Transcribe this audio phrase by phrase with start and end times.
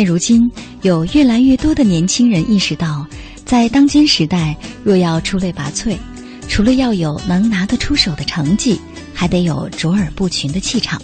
[0.00, 0.50] 现如今，
[0.80, 3.06] 有越来越多的年轻人意识到，
[3.44, 5.94] 在当今时代，若要出类拔萃，
[6.48, 8.80] 除了要有能拿得出手的成绩，
[9.12, 10.98] 还得有卓尔不群的气场。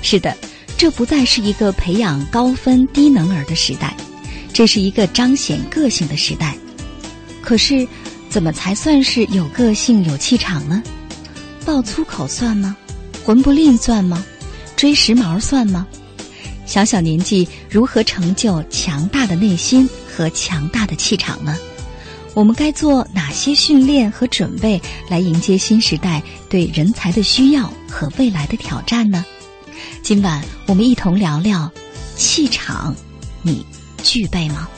[0.00, 0.34] 是的，
[0.78, 3.94] 这不再是一个培养高分低能儿的时代，
[4.50, 6.56] 这是一个彰显个性的时代。
[7.42, 7.86] 可是，
[8.30, 10.82] 怎么才算是有个性、有气场呢？
[11.66, 12.74] 爆粗口算吗？
[13.22, 14.24] 混不吝算吗？
[14.74, 15.86] 追时髦算吗？
[16.66, 21.56] 小小年纪如何成就强大的内心和强大的气场呢？
[22.34, 24.78] 我们该做哪些训练和准备
[25.08, 29.24] 来迎接新时代对人才的需要和未来的挑战呢？
[30.02, 31.70] 今晚我们一同聊聊
[32.14, 32.94] 气场，
[33.40, 33.64] 你
[34.02, 34.68] 具备吗？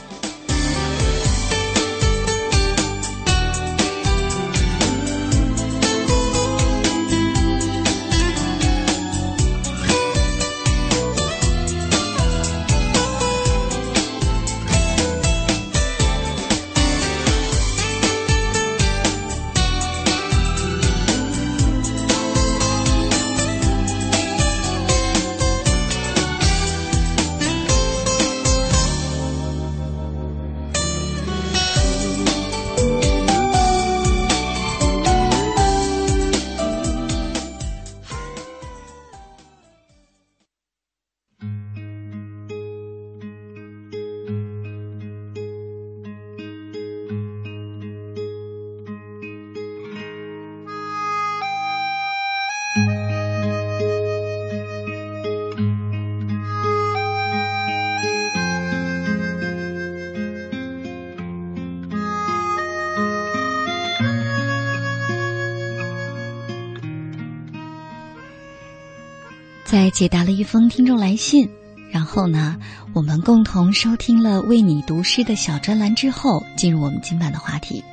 [69.69, 71.47] 在解答了一封听众来信，
[71.91, 72.57] 然后呢，
[72.91, 77.83] 我们共同收听了为你读诗的小专栏之后，进入我们今晚的话题。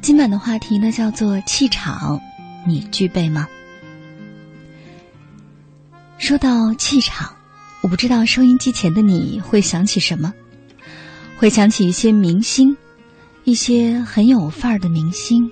[0.00, 2.18] 今晚的话题呢，叫做气场，
[2.66, 3.46] 你具备吗？
[6.16, 7.36] 说到气场，
[7.82, 10.32] 我不知道收音机前的你会想起什么？
[11.36, 12.74] 会想起一些明星，
[13.44, 15.50] 一些很有范儿的明星，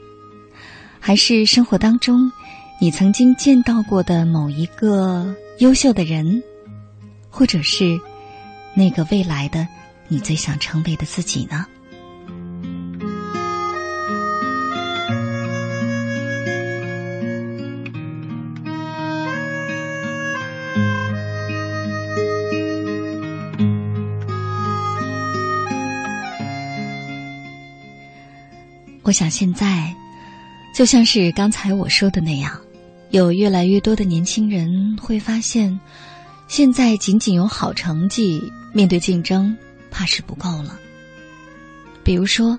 [0.99, 2.33] 还是生活当中
[2.81, 5.37] 你曾经见到过的某一个？
[5.61, 6.43] 优秀的人，
[7.29, 8.01] 或者是
[8.75, 9.69] 那个未来的
[10.09, 11.67] 你最想成为的自己呢？
[29.03, 29.95] 我想现在，
[30.75, 32.59] 就像是刚才我说的那样。
[33.11, 35.79] 有越来越多的年轻人会发现，
[36.47, 39.57] 现在仅仅有好成绩，面对竞争，
[39.91, 40.79] 怕是不够了。
[42.05, 42.57] 比如说，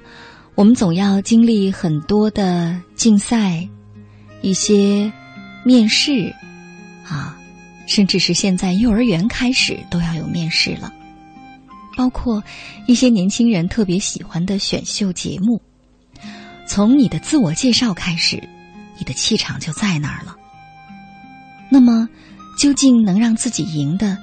[0.55, 3.65] 我们总要经历很多的竞赛，
[4.41, 5.11] 一些
[5.63, 6.33] 面试，
[7.07, 7.39] 啊，
[7.87, 10.91] 甚至是现在幼儿园开始都要有面试了，
[11.95, 12.43] 包括
[12.87, 15.61] 一些年轻人特别喜欢的选秀节目。
[16.67, 18.41] 从你的自我介绍开始，
[18.97, 20.35] 你的气场就在那儿了。
[21.73, 22.09] 那么，
[22.59, 24.17] 究竟能让自己赢的，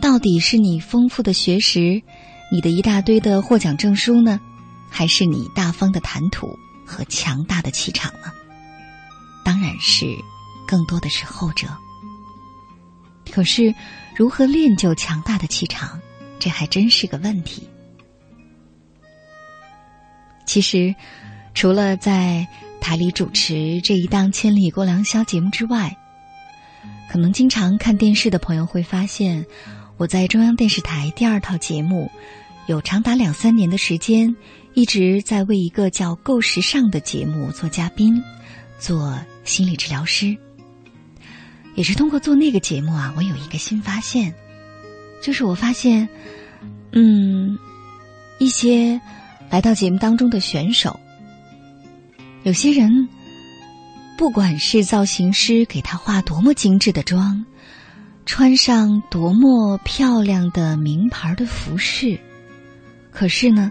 [0.00, 2.02] 到底是你丰富的学识，
[2.50, 4.40] 你的一大堆的获奖证书呢，
[4.88, 8.32] 还是你大方的谈吐和强大的气场呢？
[9.44, 10.06] 当然是，
[10.66, 11.68] 更多的是后者。
[13.30, 13.74] 可是，
[14.16, 16.00] 如何练就强大的气场，
[16.38, 17.68] 这还真是个问题。
[20.46, 20.94] 其实，
[21.52, 22.48] 除了在
[22.80, 25.94] 台里主持这一档《千里过良宵》节目之外，
[27.10, 29.44] 可能经常看电视的朋友会发现，
[29.96, 32.10] 我在中央电视台第二套节目，
[32.66, 34.34] 有长达两三年的时间，
[34.74, 38.22] 一直在为一个叫《够时尚》的节目做嘉宾，
[38.78, 40.36] 做心理治疗师。
[41.74, 44.34] 也是通过做那个节目啊，我有一个新发现，
[45.22, 46.08] 就是我发现，
[46.92, 47.58] 嗯，
[48.38, 49.00] 一些
[49.50, 50.98] 来到节目当中的选手，
[52.44, 53.08] 有些人，
[54.16, 57.44] 不管是造型师给他化多么精致的妆，
[58.24, 62.18] 穿上多么漂亮的名牌的服饰，
[63.10, 63.70] 可是呢，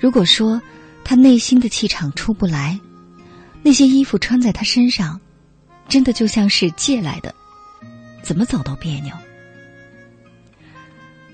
[0.00, 0.60] 如果说
[1.04, 2.78] 他内心的气场出不来，
[3.62, 5.20] 那些衣服穿在他身上，
[5.88, 7.32] 真的就像是借来的。
[8.20, 9.14] 怎么走都别扭。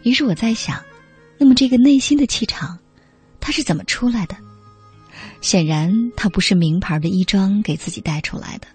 [0.02, 0.82] 于是我在想，
[1.38, 2.78] 那么这个内心的气场，
[3.40, 4.36] 它是怎么出来的？
[5.40, 8.67] 显然，它不是名牌的衣装给自己带出来的，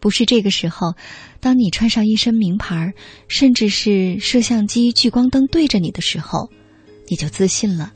[0.00, 0.94] 不是这个时候，
[1.40, 2.92] 当你穿上一身名牌，
[3.28, 6.50] 甚至是摄像机、聚光灯对着你的时候，
[7.08, 7.92] 你就自信了，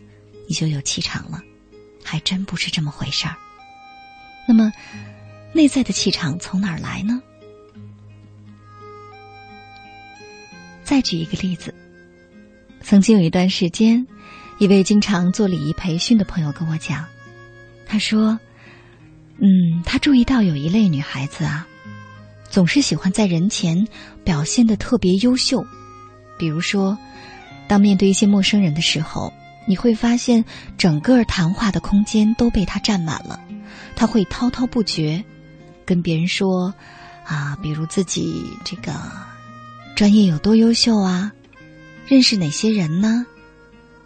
[0.48, 1.42] 你就有气场了，
[2.02, 3.36] 还真不是这么回事儿。
[4.48, 4.72] 那么，
[5.52, 7.22] 内在的气场从哪儿来呢？
[10.82, 11.72] 再举一个例子，
[12.80, 14.04] 曾经有一段时间，
[14.58, 17.06] 一位经常做礼仪培训的朋友跟我讲，
[17.90, 18.38] 他说
[19.42, 21.66] ：“嗯，他注意到有一类女孩子啊，
[22.48, 23.84] 总是喜欢在人前
[24.22, 25.66] 表现的特别优秀，
[26.38, 26.96] 比如说，
[27.66, 29.32] 当面对一些陌生人的时候，
[29.66, 30.44] 你会发现
[30.78, 33.40] 整个谈话的空间都被她占满了，
[33.96, 35.24] 他会滔滔不绝，
[35.84, 36.72] 跟别人说，
[37.24, 38.92] 啊，比如自己这个。”
[39.96, 41.32] 专业有多优秀啊？
[42.06, 43.26] 认识哪些人呢？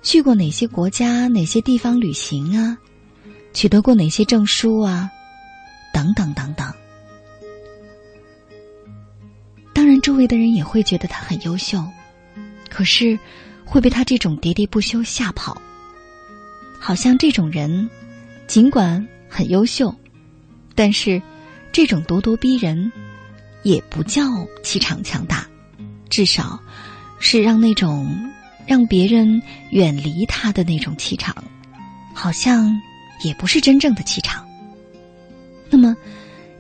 [0.03, 2.79] 去过哪些国家、哪些地方旅行啊？
[3.55, 5.11] 取得过哪些证书啊？
[5.93, 6.71] 等等等等。
[9.73, 11.83] 当然，周围的人也会觉得他很优秀，
[12.69, 13.19] 可是
[13.65, 15.61] 会被他这种喋喋不休吓跑。
[16.79, 17.89] 好像这种人，
[18.47, 19.95] 尽管很优秀，
[20.75, 21.23] 但是
[21.73, 22.93] 这种咄咄逼人，
[23.63, 25.47] 也不叫气场强大。
[26.11, 26.61] 至少，
[27.19, 28.33] 是让那种
[28.67, 29.41] 让别人
[29.71, 31.35] 远离他的那种气场，
[32.13, 32.81] 好像
[33.25, 34.47] 也不是真正的气场。
[35.71, 35.97] 那么，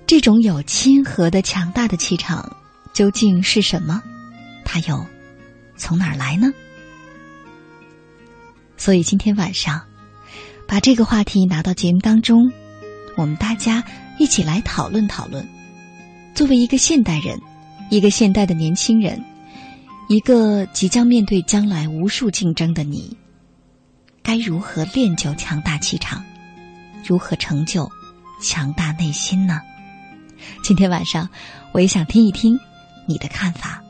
[0.06, 2.56] 这种有亲和的强大的气场
[2.92, 4.02] 究竟是什么？
[4.64, 5.06] 它又
[5.76, 6.52] 从哪儿来呢？
[8.76, 9.80] 所以今天晚上，
[10.66, 12.50] 把这个话题拿到节目当中，
[13.16, 13.84] 我们大家
[14.18, 15.46] 一起来讨论讨论。
[16.34, 17.38] 作为一个现代人，
[17.90, 19.22] 一个现代的年轻人。
[20.06, 23.16] 一个即将面对将来无数竞争的你，
[24.22, 26.22] 该如何练就强大气场？
[27.06, 27.90] 如何成就
[28.40, 29.60] 强大内心呢？
[30.62, 31.28] 今天晚上，
[31.72, 32.58] 我也想听一听
[33.06, 33.83] 你的看法。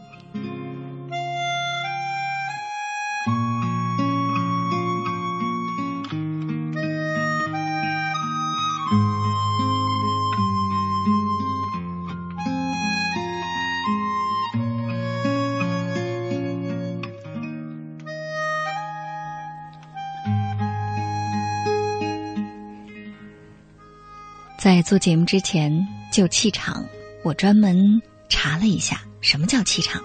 [24.65, 26.87] 在做节目之前，就气场，
[27.23, 28.01] 我专门
[28.31, 30.03] 查了一下什么叫气场，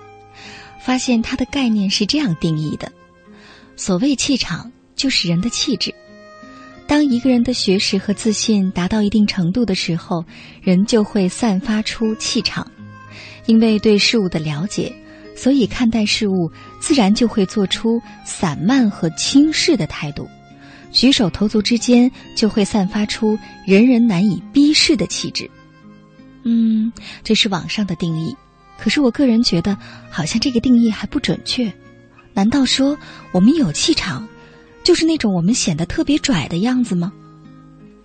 [0.81, 2.91] 发现它的概念是这样定义的：
[3.77, 5.95] 所谓气场，就是人的气质。
[6.87, 10.25] 当一个人的学识和自信达到一定程度的时候，
[10.61, 12.69] 人就会散发出气场。
[13.45, 14.93] 因为对事物的了解，
[15.37, 16.51] 所以看待事物
[16.81, 20.29] 自然就会做出散漫和轻视的态度。
[20.91, 25.49] 举手投足之间就会散发出人人难以逼视的气质。
[26.43, 26.91] 嗯，
[27.23, 28.35] 这是网上的定义，
[28.77, 29.77] 可是我个人觉得
[30.09, 31.71] 好像这个定义还不准确。
[32.33, 32.97] 难道说
[33.31, 34.27] 我们有气场，
[34.83, 37.11] 就是那种我们显得特别拽的样子吗？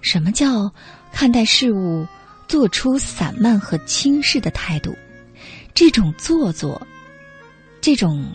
[0.01, 0.73] 什么叫
[1.13, 2.07] 看待事物
[2.49, 4.95] 做出散漫和轻视的态度？
[5.73, 6.87] 这种做作，
[7.81, 8.27] 这种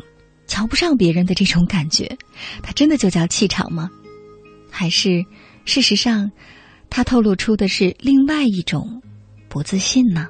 [0.48, 2.18] 瞧不上别人的这种感觉，
[2.64, 3.90] 它真的就叫气场吗？
[4.70, 5.26] 还是，
[5.66, 6.32] 事实上，
[6.90, 9.02] 他透露出的是另外一种
[9.48, 10.28] 不自信呢？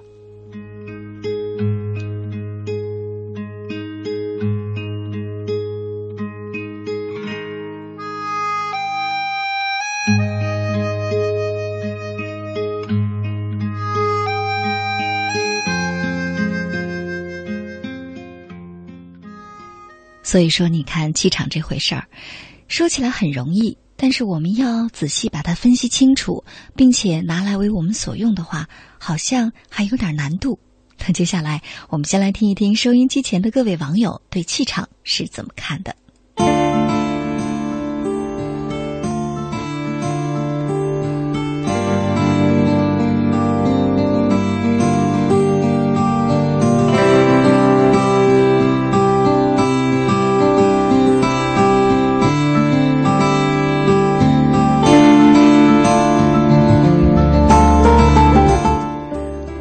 [20.21, 22.05] 所以说，你看气场这回事儿，
[22.67, 23.75] 说起来很容易。
[24.01, 30.57] 但是我们要仔细把它分析清楚，并且拿来为我们所用的话，好像还有点难度。
[31.05, 35.93] 那接下来，我们先来听一听收音机前的各位网友对气场是怎么看的。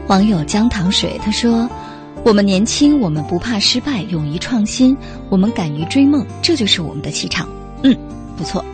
[0.08, 1.68] 网友姜糖水，他说
[2.24, 4.96] ：“我们年轻，我们不怕失败，勇于创新，
[5.28, 7.46] 我们敢于追梦，这就是我们的气场。”
[7.84, 7.94] 嗯，
[8.34, 8.64] 不错。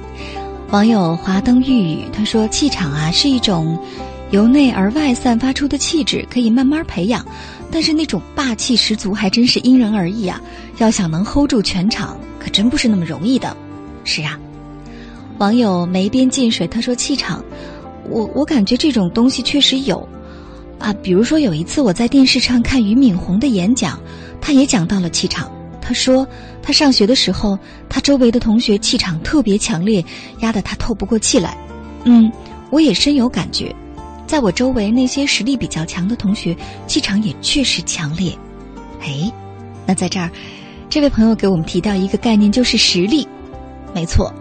[0.71, 3.77] 网友华灯玉宇他说：“气场啊，是一种
[4.31, 7.27] 由内而外散发出的气质，可以慢慢培养，
[7.69, 10.41] 但是那种霸气十足还真是因人而异啊。
[10.79, 13.57] 要想能 hold 住全场，可真不是那么容易的。”
[14.05, 14.39] 是啊。
[15.39, 17.45] 网友梅边进水他说：“气场，
[18.09, 20.09] 我我感觉这种东西确实有。”
[20.79, 23.99] 啊，比如说有一次我在电视上看俞敏洪的演讲，
[24.41, 25.51] 他也讲到了气场。
[25.81, 26.27] 他说
[26.63, 30.05] 他上学的时候，他周围的同学气场特别强烈，
[30.41, 31.57] 压得他透不过气来。
[32.05, 32.31] 嗯，
[32.71, 33.75] 我也深有感觉，
[34.27, 38.33] 在我周围那些实力比较强的同学，气场也确实强烈。
[39.01, 39.31] 哎，
[39.87, 40.31] 那在这儿，
[40.89, 43.27] 这位朋友给我们提到一个概念，就是实力。
[43.95, 44.33] 没错，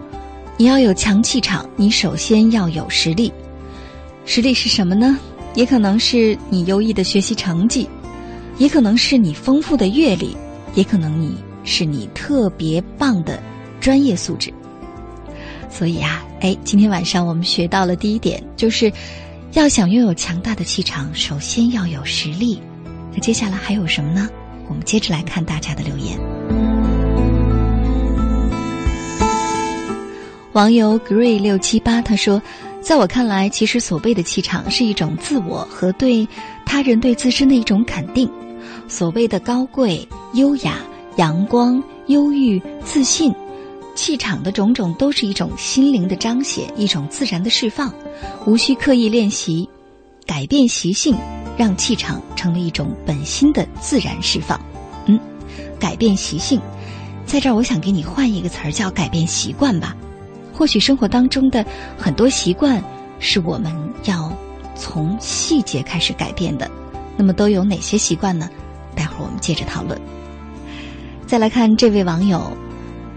[0.56, 3.32] 你要有强气场，你首先要有实力。
[4.24, 5.18] 实力是什么呢？
[5.54, 7.88] 也可能是你优异的学习成绩，
[8.58, 10.36] 也可能是你丰富的阅历，
[10.74, 13.40] 也可能你是你特别棒的
[13.80, 14.52] 专业素质。
[15.70, 18.92] 所以啊，哎，今天晚上我们学到了第一点，就是
[19.52, 22.60] 要想拥有强大的气场，首先要有实力。
[23.12, 24.28] 那接下来还有什么呢？
[24.68, 26.18] 我们接着来看大家的留言。
[30.52, 32.42] 网友 Grey 六七八他说。
[32.84, 36.28] 在我看来，其实所谓的气场是一种自我和对
[36.66, 38.30] 他人、对自身的一种肯定。
[38.88, 40.76] 所谓的高贵、优雅、
[41.16, 43.34] 阳光、忧郁、自信，
[43.94, 47.90] 气场的种种都是一种心灵的彰显，一种自然的释放，
[48.44, 49.66] 无需刻意练习，
[50.26, 51.16] 改变习性，
[51.56, 54.60] 让气场成为一种本心的自然释放。
[55.06, 55.18] 嗯，
[55.80, 56.60] 改变习性，
[57.24, 59.96] 在这儿我想给你换一个词儿，叫改变习惯吧。
[60.54, 61.64] 或许生活当中的
[61.98, 62.82] 很多习惯
[63.18, 63.72] 是我们
[64.04, 64.32] 要
[64.76, 66.70] 从细节开始改变的，
[67.16, 68.48] 那么都有哪些习惯呢？
[68.94, 70.00] 待会儿我们接着讨论。
[71.26, 72.50] 再来看这位网友，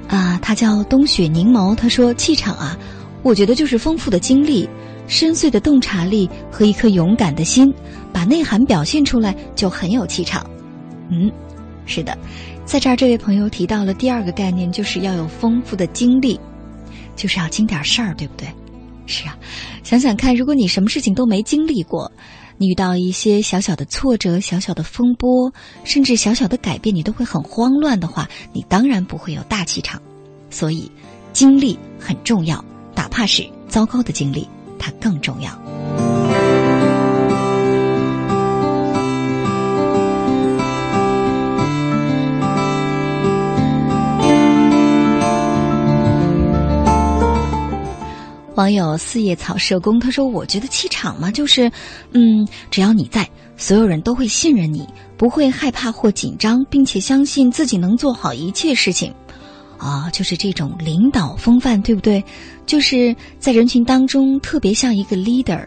[0.08, 2.78] 啊，他叫冬雪凝眸，他说：“气场啊，
[3.22, 4.68] 我觉得就是丰富的经历、
[5.08, 7.72] 深邃的洞察力和一颗勇敢的心，
[8.12, 10.44] 把内涵表现出来就很有气场。”
[11.12, 11.32] 嗯，
[11.86, 12.18] 是的，
[12.66, 16.40] 在这儿这位朋友提到了第二个概念，就是要有丰富的经历。
[17.18, 18.48] 就是要经点事儿，对不对？
[19.08, 19.38] 是啊，
[19.84, 22.12] 想想看，如果你什么事情都没经历过，
[22.58, 30.02] 你遇到一些小小的挫折、小小的风波，甚至小小的改变，你都会很慌乱的话，你当然不会有大气场。
[30.50, 30.92] 所以，
[31.34, 32.64] 经历很重要，
[32.96, 34.48] 哪怕是糟糕的经历，
[34.78, 36.37] 它更重要。
[48.58, 51.72] 网友四叶草社工他说：“我觉得气场嘛，就是，
[52.14, 54.84] 嗯，只要你在，所有人都会信任你，
[55.16, 59.14] 不会害怕或紧张，并且相信自己能做好一切事情，
[59.78, 62.24] 啊，就是这种领导风范，对不对？
[62.66, 65.64] 就是在人群当中特别像一个 leader。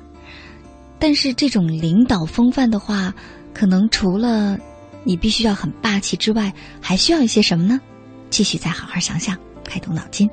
[0.98, 3.14] 但是这种领导风范的话，
[3.54, 4.58] 可能除了
[5.04, 7.80] 你必须要很霸气之外，还需要一些什么呢？
[8.30, 10.28] 继续再好好想想，开动脑筋。”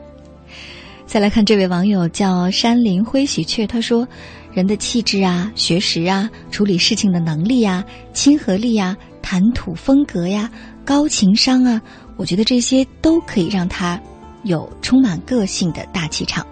[1.07, 4.05] 再来看这位网友叫山林灰喜鹊，他说
[4.51, 10.51] ：“人的气质啊、学识啊、处理事情的能力啊、亲和力啊、谈吐风格呀、
[10.83, 11.81] 高情商啊，
[12.17, 13.99] 我觉得这些都可以让他
[14.43, 16.45] 有充满个性的大气场。”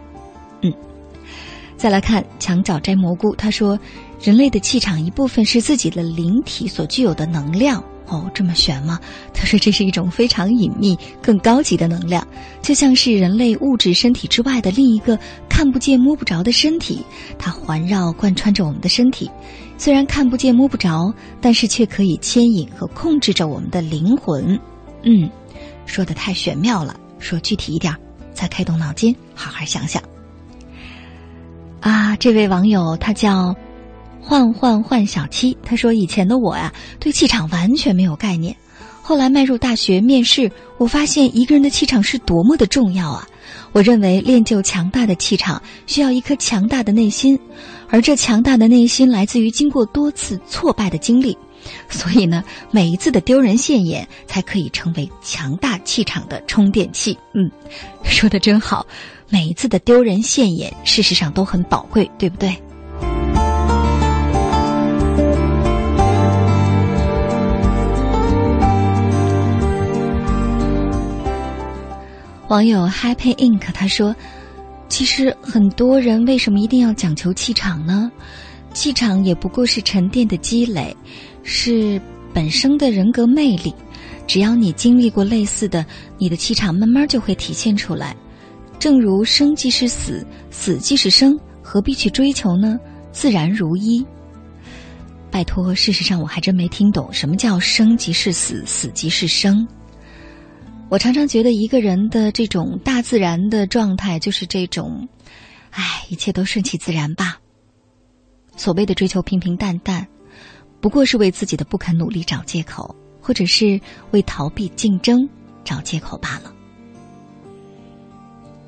[0.63, 0.73] 嗯，
[1.75, 3.77] 再来看墙角摘蘑菇，他说
[4.23, 8.99] ：“人类的气场一部分是自己的灵体所具有的能量。”哦，这么玄吗？
[9.33, 12.25] 他说这是一种非常隐秘、更高级的能量，
[12.61, 15.17] 就像是人类物质身体之外的另一个
[15.49, 17.03] 看不见、摸不着的身体，
[17.37, 19.29] 它环绕、贯穿着我们的身体。
[19.77, 24.59] 虽然看不见、摸不着，但是却可以牵引和控制着我们的灵魂。
[25.03, 25.29] 嗯，
[25.85, 27.93] 说的太玄妙了，说具体一点，
[28.33, 30.01] 再开动脑筋，好好想想。
[31.81, 33.55] 啊，这位网友他叫。
[34.27, 38.55] 换换换小七，他说：“以前的我呀，对气场完全没有概念。
[39.03, 43.27] 后来迈入大学面试，我发现一个人的气场是多么的重要啊！
[43.71, 47.39] 我认为练就强大的气场，需要一颗强大的内心，
[47.87, 51.37] 而这强大的内心来自于经过多次挫败的经历。
[51.87, 57.15] 所以呢，每一次的丢人现眼，才可以成为强大气场的充电器。
[57.35, 57.49] 嗯，
[58.03, 58.83] 说的真好，
[59.29, 62.55] 每一次的丢人现眼，事实上都很宝贵，对不对？”
[72.47, 74.15] 网友 Happy Ink 他说
[74.87, 78.11] ：“其实很多人为什么一定要讲求气场呢？
[78.71, 80.95] 气场也不过是沉淀的积累，
[81.41, 81.99] 是
[82.33, 83.73] 本身的人格魅力。
[84.27, 85.83] 只要你经历过类似的，
[86.19, 88.15] 你的气场慢慢就会体现出来。
[88.77, 92.79] 正如生即是死，死即是生，何必去追求呢？
[93.11, 94.05] 自然如一。
[95.31, 99.67] 拜托，事实上我还真没听懂什么叫生即是死，死即是生。
[100.95, 105.09] 我常常觉得一个人的这种大自然的状态就是这种，
[105.71, 107.37] 唉，一切都顺其自然吧。
[108.55, 110.07] 所谓的追求平平淡淡，
[110.79, 112.95] 不过是为自己的不肯努力找借口。
[113.19, 115.27] 或者是为逃避竞争
[115.65, 116.53] 找借口罢了。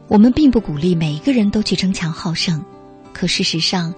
[0.10, 2.62] 我们并不鼓励每一个人都去争强好胜，
[3.13, 3.96] 可事实上，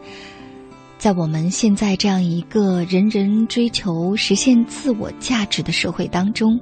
[1.00, 6.59] 在我们现在这样一个人人追求实现自我价值的社会当中，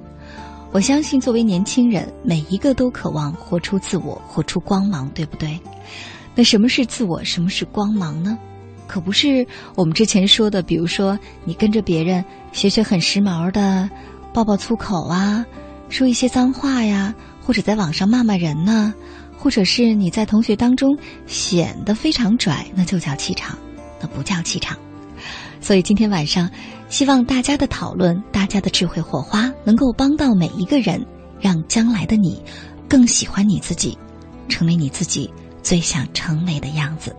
[0.70, 5.58] 我相信作为年轻人，每一个都渴望活出自我，活出光芒，对不对？
[6.34, 7.24] 那什么是自我？
[7.24, 8.38] 什么是光芒呢？
[8.86, 12.22] 可不是我们之前说的，比如说你跟着别人
[12.52, 13.88] 学学很时髦的，
[14.32, 15.44] 爆爆粗口啊，
[15.88, 18.94] 说一些脏话呀，或者在网上骂骂人呢，
[19.38, 20.96] 或者是你在同学当中
[21.26, 23.58] 显得非常拽，那就叫气场，
[24.00, 24.76] 那不叫气场。
[25.60, 26.48] 所以今天晚上，
[26.88, 31.04] 希望大家的讨论，大家的智慧火花，能够帮到每一个人，
[31.38, 32.42] 让将来的你
[32.88, 33.96] 更喜欢你自己，
[34.48, 35.30] 成为你自己
[35.62, 37.14] 最想成为的样子。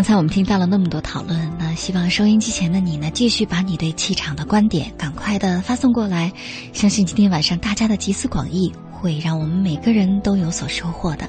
[0.00, 6.32] 刚才我们听到了那么多讨论，那希望收音机前的你呢，继续把你对气场的观点赶快的发送过来。
[6.72, 11.28] 相信今天晚上大家的集思广益，会让我们每个人都有所收获的。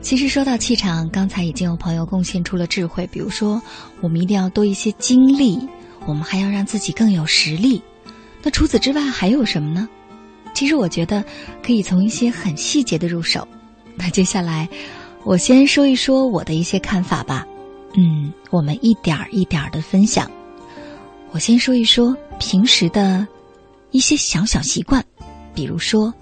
[0.00, 3.62] 其实说到气场，刚才已经有朋友贡献出了智慧，比如说
[4.00, 5.56] 我们一定要多一些精力，
[6.06, 7.80] 我们还要让自己更有实力。
[8.42, 9.88] 那除此之外还有什么呢？
[10.54, 11.24] 其实我觉得
[11.64, 13.46] 可以从一些很细节的入手。
[13.94, 14.68] 那接下来。
[15.24, 17.46] 我先说一说我的一些看法吧，
[17.96, 20.30] 嗯，我们一点儿一点儿的分享。
[21.30, 23.26] 我先说一说平时的
[23.90, 25.02] 一些小小习惯，
[25.54, 26.12] 比如说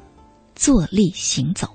[0.55, 1.69] 坐立行走。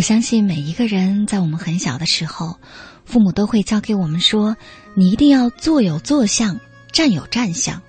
[0.00, 2.58] 我相信每一个人在我们很小的时候，
[3.04, 4.56] 父母都会教给我们说
[4.96, 6.58] ：“你一定要坐有坐相，
[6.90, 7.82] 站有站相。”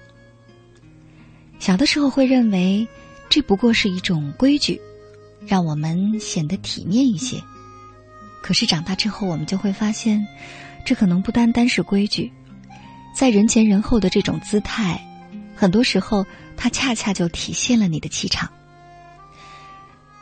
[1.58, 2.86] 小的时候会认为
[3.30, 4.82] 这不过是一种规矩，
[5.48, 7.42] 让我们显得体面一些。
[8.42, 10.28] 可是长大之后，我们就会发现，
[10.86, 12.30] 这可能不单单是规矩，
[13.16, 15.02] 在人前人后的这种姿态，
[15.56, 16.26] 很多时候
[16.58, 18.52] 它恰恰就体现了你的气场。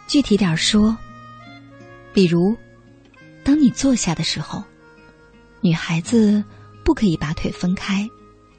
[0.07, 0.95] 具体点说。
[2.13, 2.57] 比如，
[3.43, 4.63] 当你坐下的时候，
[5.61, 6.43] 女孩子
[6.83, 8.07] 不可以把腿分开，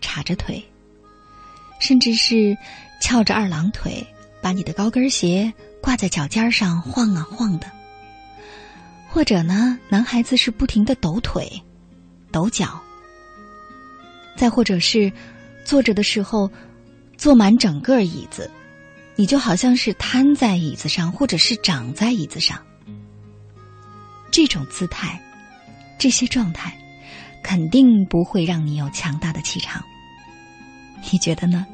[0.01, 0.63] 叉着腿，
[1.81, 2.57] 甚至是
[3.01, 4.07] 翘着二郎腿，
[4.41, 7.71] 把你的高跟鞋挂在脚尖上晃啊晃的。
[9.09, 11.51] 或者呢，男孩子是不停的抖腿、
[12.31, 12.81] 抖脚。
[14.37, 15.13] 再或者是
[15.65, 16.51] 坐着的时候
[17.19, 18.49] 坐满整个椅子，
[19.17, 22.59] 你就好像是瘫在椅子上，或者是长在椅子上。
[24.31, 25.21] 这种姿态，
[25.99, 26.73] 这些状态，
[27.43, 29.83] 肯定不会让你有强大的气场。
[31.11, 31.67] 你觉得呢？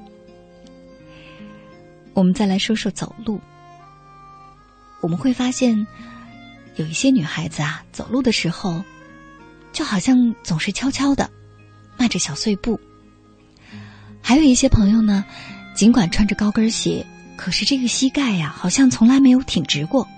[2.14, 3.40] 我们再来说说走路。
[5.02, 5.86] 我们会发现，
[6.76, 8.82] 有一些女孩子啊，走路的时候，
[9.72, 11.30] 就好像总是悄悄的，
[11.98, 12.80] 迈着小碎步。
[14.22, 15.24] 还有一些朋友呢，
[15.74, 20.08] 尽管穿着高跟鞋，可是这个膝盖呀，好像从来没有挺直过。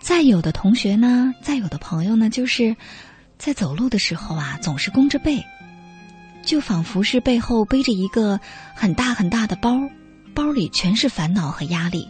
[0.00, 2.74] 再有的同学呢，再有的朋友呢，就是
[3.38, 5.44] 在走路的时候啊，总是弓着背，
[6.42, 8.40] 就仿佛是背后背着一个
[8.74, 9.78] 很大很大的包，
[10.34, 12.08] 包里全是烦恼和压力。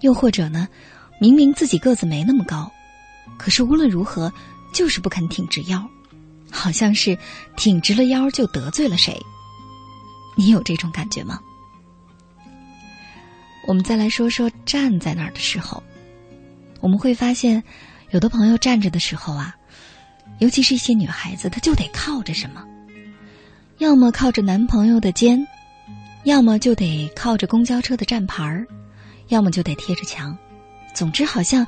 [0.00, 0.66] 又或者呢，
[1.20, 2.72] 明明自己个子没那么高，
[3.38, 4.32] 可是无论如何
[4.74, 5.86] 就是不肯挺直腰，
[6.50, 7.16] 好像是
[7.56, 9.16] 挺直了腰就得罪了谁。
[10.36, 11.38] 你有这种感觉吗？
[13.68, 15.80] 我们再来说说站在那儿的时候。
[16.82, 17.62] 我们会发现，
[18.10, 19.56] 有的朋友站着的时候啊，
[20.40, 22.62] 尤其是一些女孩子，她就得靠着什么，
[23.78, 25.46] 要么靠着男朋友的肩，
[26.24, 28.66] 要么就得靠着公交车的站牌儿，
[29.28, 30.36] 要么就得贴着墙，
[30.92, 31.64] 总之好像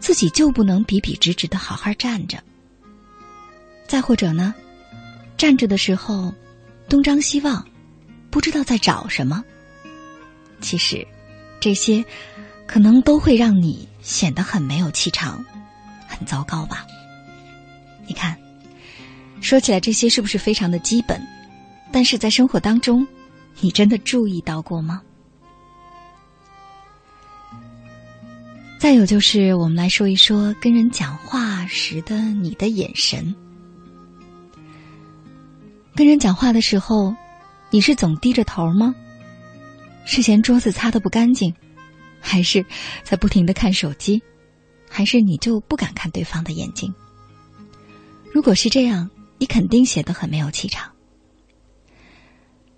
[0.00, 2.42] 自己就不能笔笔直直的好好站着。
[3.86, 4.52] 再或者呢，
[5.36, 6.34] 站着的时候
[6.88, 7.64] 东张西望，
[8.28, 9.44] 不知道在找什么。
[10.60, 11.06] 其实，
[11.60, 12.04] 这些
[12.68, 15.42] 可能都会让你显得很没有气场，
[16.06, 16.86] 很糟糕吧。
[18.06, 18.36] 你看，
[19.40, 21.20] 说起来这些是不是非常的基本？
[21.90, 23.04] 但是在生活当中，
[23.60, 25.00] 你真的注意到过吗？
[28.78, 33.34] 再有就是，我们来说一说跟人讲话时的你的眼神。
[35.94, 37.16] 跟人讲话的时候，
[37.70, 38.94] 你是总低着头吗？
[40.04, 41.52] 是嫌桌子擦的不干净，
[42.20, 42.64] 还是
[43.02, 44.22] 在不停的看手机，
[44.88, 46.92] 还是你就不敢看对方的眼睛？
[48.32, 50.92] 如果是这样，你肯定显得很没有气场。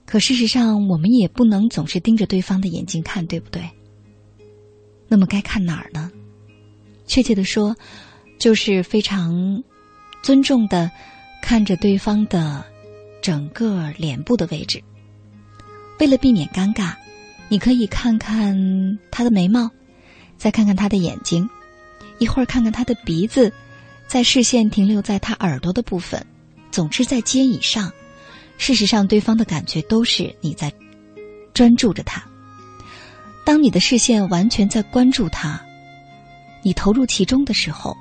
[0.07, 3.63] 可事实上，我们也不能总是盯着对方的眼睛看，对不对？
[5.09, 6.11] 那么该看哪儿呢？
[7.07, 7.77] 确切的说，
[8.39, 9.63] 就是非常
[10.23, 10.91] 尊重的
[11.43, 12.65] 看着对方的
[13.21, 14.83] 整个脸部的位置。
[15.99, 16.95] 为了避免尴尬，
[17.51, 18.57] 你可以看看
[19.11, 19.69] 他的眉毛，
[20.39, 21.51] 再看看他的眼睛，
[22.19, 23.53] 一会儿看看他的鼻子。
[24.07, 26.25] 在视线停留在他耳朵的部分，
[26.71, 27.93] 总之在肩以上。
[28.57, 30.73] 事实上，对方的感觉都是你在
[31.53, 32.23] 专注着他。
[33.45, 35.61] 当你的视线完全在关注他，
[36.63, 37.97] 你投入其中的时候，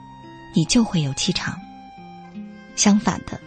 [0.56, 1.60] 你就会有气场。
[2.76, 3.40] 相反的，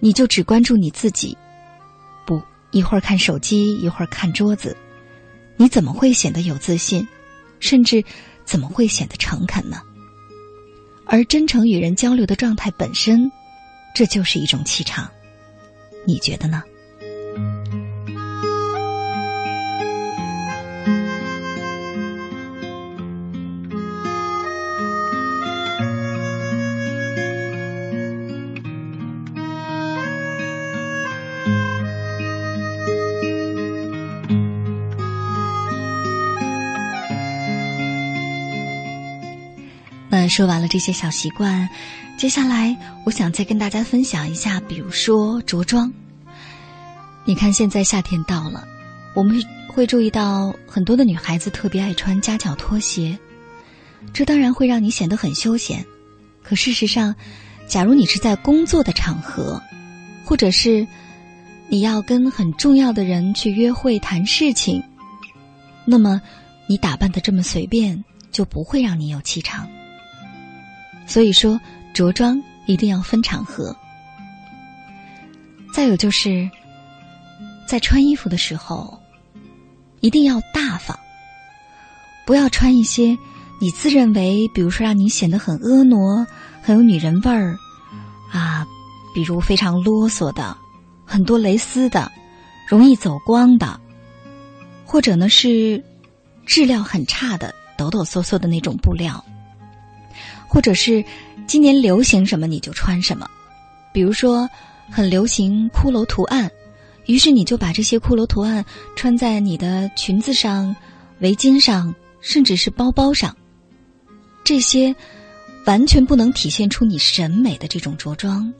[0.00, 1.36] 你就只关注你自己，
[2.26, 2.42] 不
[2.72, 4.76] 一会儿看手机，一会儿看桌子，
[5.58, 7.06] 你怎么会显得有自信？
[7.60, 8.02] 甚至
[8.44, 9.82] 怎么会显得诚恳呢？
[11.04, 13.30] 而真诚与人交流的状态本身，
[13.94, 15.10] 这就是一种气场，
[16.06, 16.62] 你觉得呢？
[40.28, 41.68] 说完了这些小习惯，
[42.16, 45.92] 接下来我想再跟大家分享一下，比如说着装。
[47.24, 48.66] 你看，现在夏天到了，
[49.14, 53.18] 我们会注意到很多的女孩子特别爱穿夹脚拖鞋，
[54.12, 55.84] 这当然会让你显得很休闲。
[56.42, 57.14] 可事实上，
[57.66, 59.62] 假如你是在工作的场合，
[60.24, 60.86] 或者是
[61.68, 64.82] 你要跟很重要的人去约会谈事情，
[65.84, 66.20] 那么
[66.66, 69.68] 你打扮的这么随便，就不会让你有气场。
[71.08, 71.58] 所以说，
[71.92, 73.74] 着装一定要分场合。
[75.72, 76.48] 再有就是，
[77.66, 78.96] 在穿衣服的时候，
[80.00, 80.96] 一定要大方，
[82.26, 83.16] 不要穿一些
[83.60, 86.26] 你自认为，比如说让你显得很婀娜、
[86.62, 87.56] 很有女人味儿
[88.30, 88.66] 啊，
[89.14, 90.56] 比如非常啰嗦的、
[91.06, 92.12] 很多蕾丝的、
[92.68, 93.80] 容易走光的，
[94.84, 95.82] 或者呢是
[96.44, 99.24] 质量很差的、抖抖嗦嗦的那种布料。
[100.48, 101.04] 或者是
[101.46, 103.28] 今年流行什么你就穿什么，
[103.92, 104.48] 比如说
[104.90, 106.50] 很流行骷髅图案，
[107.06, 108.64] 于是你就把这些骷髅图案
[108.96, 110.74] 穿在你的裙子上、
[111.20, 113.36] 围巾上，甚至是包包上。
[114.42, 114.94] 这些
[115.66, 118.52] 完全不能体现出你审美的这种着装，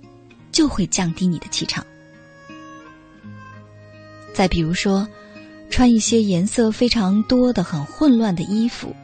[0.53, 1.85] 就会降低你的气场。
[4.35, 5.09] 再比如说，
[5.70, 8.94] 穿一些颜色非常多的、很混乱的衣服，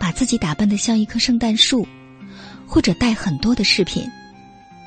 [0.00, 1.86] 把自己打扮的像一棵圣诞树。
[2.68, 4.08] 或者带很多的饰品，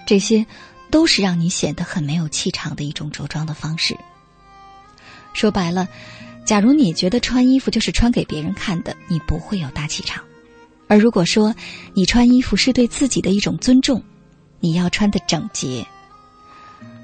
[0.05, 0.45] 这些
[0.91, 3.97] 都是让你显得很没有气场的一种着装的方式。
[5.33, 5.87] 说白了，
[6.45, 10.21] 假如你觉得穿衣服就是穿给别人看的，你不会有大气场；
[10.87, 11.55] 而如果说
[11.93, 14.01] 你穿衣服是对自己的一种尊重，
[14.59, 15.83] 你要穿的整洁，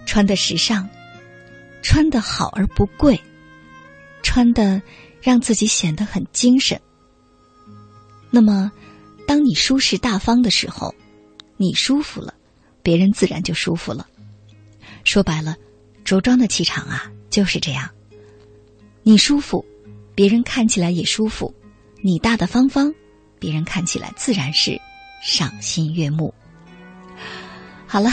[0.05, 0.87] 穿的时尚，
[1.81, 3.19] 穿的好而不贵，
[4.21, 4.79] 穿的
[5.21, 6.79] 让自己显得很精神，
[8.29, 8.71] 那么。
[9.27, 10.95] 当你舒适大方的时候，
[11.57, 12.33] 你舒服了，
[12.81, 14.07] 别人自然就舒服了。
[15.03, 15.55] 说白了，
[16.03, 17.87] 着装的气场啊就是这样。
[19.03, 19.63] 你舒服，
[20.15, 21.53] 别人看起来也舒服；
[22.01, 22.93] 你大大方方，
[23.37, 24.79] 别人看起来自然是
[25.21, 26.33] 赏心悦目。
[27.85, 28.09] 好了，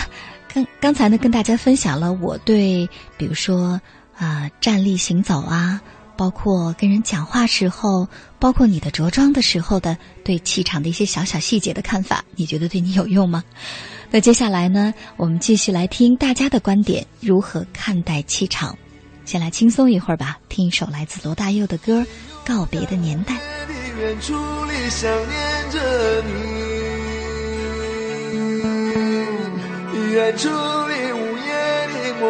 [0.52, 3.80] 刚刚才呢跟大家分享了我对，比如说
[4.16, 5.80] 啊站立行走啊，
[6.16, 13.44] 包括跟人讲话时候，包括你的着装的时候的对气场的一些小小细节的看法，你觉得对你有用吗？
[14.10, 18.76] 那接下来呢，我们继续来听大家的观点，如何看待气场？
[19.24, 22.02] 先来轻松一会儿吧，听一首来自罗大佑的歌
[22.46, 23.34] 《告别的年代》。
[23.98, 24.34] 远处
[24.66, 26.32] 里想念着你，
[30.12, 30.52] 远处里
[31.12, 31.52] 午夜
[31.88, 32.28] 的梦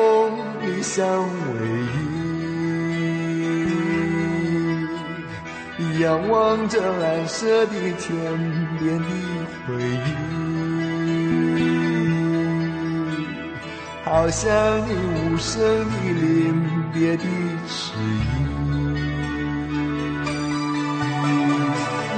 [0.63, 2.04] 里相偎依，
[6.05, 8.15] 仰望着蓝色的天
[8.79, 9.07] 边的
[9.67, 10.13] 回忆，
[14.05, 14.47] 好像
[14.87, 16.23] 你无声的临
[16.93, 17.25] 别的
[17.67, 18.23] 迟疑。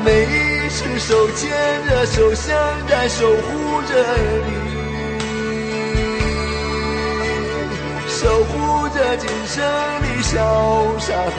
[0.05, 1.49] 每一次手牵
[1.89, 2.57] 着手，像
[2.89, 3.95] 在守护着
[4.49, 4.51] 你，
[8.09, 9.63] 守护着今生
[10.03, 10.35] 的潇
[10.99, 11.39] 洒和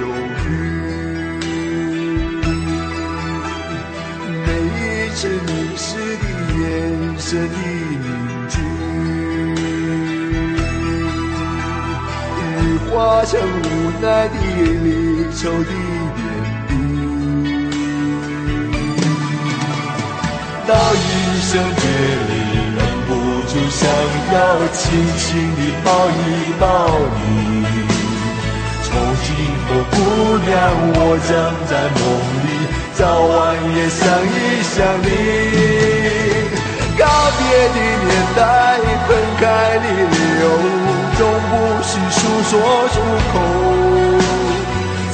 [0.00, 0.02] 忧
[0.48, 0.61] 郁。
[5.22, 5.38] 是迷
[5.76, 6.24] 失的
[6.58, 6.60] 眼
[7.16, 8.04] 神的凝
[8.48, 8.58] 聚，
[12.58, 12.58] 已
[12.90, 12.90] 化
[13.26, 13.64] 成无
[14.00, 14.34] 奈的
[14.82, 14.84] 离
[15.36, 15.70] 愁的
[16.16, 16.20] 点
[16.66, 16.70] 滴。
[20.66, 21.06] 到一
[21.40, 21.82] 声别
[22.26, 22.30] 离，
[22.74, 23.10] 忍不
[23.46, 23.80] 住想
[24.34, 24.36] 要
[24.72, 24.82] 轻
[25.18, 25.22] 轻
[25.54, 26.20] 地抱一
[26.58, 26.66] 抱
[27.14, 27.22] 你。
[28.82, 28.90] 从
[29.22, 29.30] 今
[29.68, 29.94] 后，姑
[30.48, 30.50] 娘，
[30.96, 31.30] 我将
[31.70, 32.02] 在梦
[32.42, 32.51] 里，
[33.02, 33.34] 早晚
[33.74, 35.06] 也想一想你。
[36.96, 37.02] 告
[37.36, 37.42] 别
[37.74, 38.40] 的年代，
[39.08, 39.10] 分
[39.40, 39.42] 开
[39.82, 40.44] 的理由，
[41.18, 42.50] 总不是诉说
[42.90, 42.94] 出
[43.32, 43.34] 口。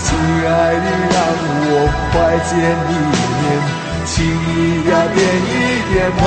[0.05, 0.07] 亲
[0.45, 0.49] 爱
[0.85, 1.17] 的，让
[1.65, 1.73] 我
[2.13, 2.53] 快见
[2.91, 2.93] 一
[3.41, 3.43] 面。
[4.05, 4.55] 轻易
[4.91, 5.51] 呀，点一
[5.91, 6.23] 点头。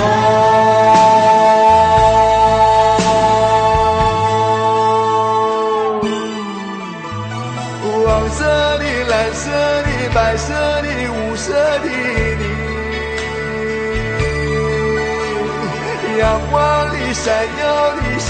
[16.51, 17.23] 万里闪
[17.59, 17.63] 耀
[17.95, 18.29] 的色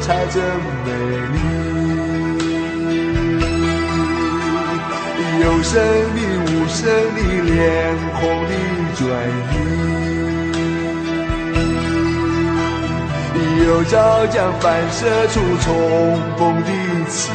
[0.00, 0.42] 彩真
[0.84, 0.88] 美
[1.34, 1.36] 丽，
[5.42, 5.72] 有声
[6.14, 6.78] 的、无声
[7.14, 7.54] 的、脸
[8.14, 8.50] 红的。
[8.96, 9.04] 转
[9.52, 9.54] 移，
[13.66, 15.66] 有朝将反射出重
[16.38, 16.70] 逢的
[17.10, 17.30] 奇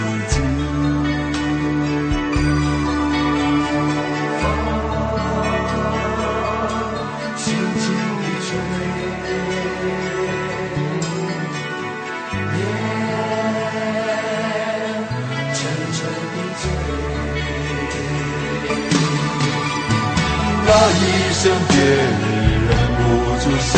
[20.88, 21.02] 的醉。
[21.42, 22.24] 生别离，
[22.68, 23.02] 忍不
[23.42, 23.74] 住想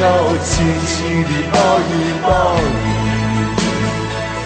[0.00, 0.04] 要
[0.44, 0.44] 轻
[0.84, 1.54] 轻地抱
[1.88, 1.90] 一
[2.20, 2.28] 抱
[2.60, 2.84] 你。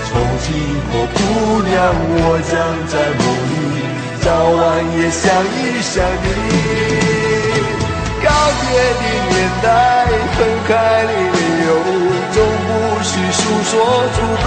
[0.06, 0.12] 从
[0.44, 0.46] 今
[0.86, 1.18] 后，姑
[1.66, 2.52] 娘，我将
[2.86, 3.82] 在梦里，
[4.20, 4.58] 早晚
[4.98, 5.92] 也想一想
[6.22, 6.26] 你。
[8.22, 8.26] 告
[8.60, 8.62] 别
[9.00, 9.66] 的年代，
[10.36, 10.70] 分开
[11.02, 11.68] 的理由，
[12.30, 12.70] 总不
[13.02, 13.72] 需诉说
[14.14, 14.46] 出口。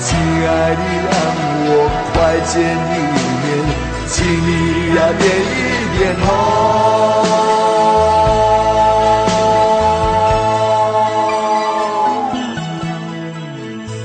[0.00, 0.06] 亲
[0.46, 1.12] 爱的，让
[1.64, 1.70] 我
[2.12, 2.54] 快见
[2.90, 3.35] 你。
[4.08, 6.24] 请你呀，点一点头。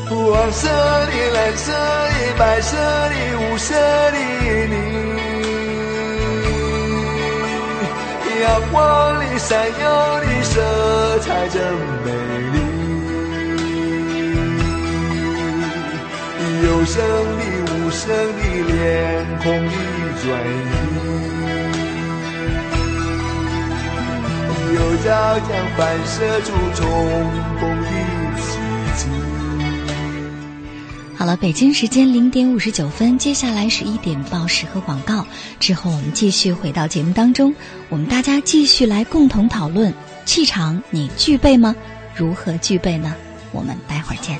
[0.09, 4.17] 黄色的、蓝色的、白色的、五色的
[4.67, 4.73] 你，
[8.41, 8.75] 阳光
[9.21, 9.83] 里闪耀
[10.19, 10.53] 的色
[11.19, 11.61] 彩真
[12.03, 12.07] 美
[12.53, 12.55] 丽。
[16.63, 16.95] 有声
[17.37, 18.01] 的、无声
[18.37, 18.75] 的、脸
[19.43, 19.71] 孔的。
[20.23, 20.43] 转移，
[24.75, 26.79] 又照将反射出重
[27.59, 27.87] 逢的
[28.39, 28.45] 奇
[28.97, 29.01] 迹。
[31.17, 35.25] 好了，北京时间零点五十九分，接下来是一点报时和广告。
[35.59, 37.53] 之后我们继续回到节目当中，
[37.89, 39.91] 我们大家继续来共同讨论
[40.25, 41.75] 气场，你具备吗？
[42.15, 43.15] 如何具备呢？
[43.51, 44.39] 我们待会儿见。